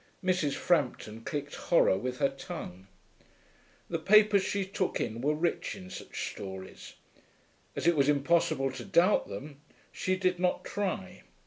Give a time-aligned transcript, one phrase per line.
[0.25, 0.53] Mrs.
[0.55, 2.87] Frampton clicked horror with her tongue.
[3.87, 6.95] The papers she took in were rich in such stories.
[7.75, 9.61] As it was impossible to doubt them,
[9.91, 11.21] she did not try.